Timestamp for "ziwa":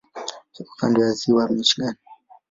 1.19-1.43